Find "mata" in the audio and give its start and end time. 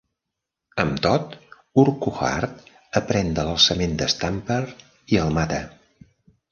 5.41-5.63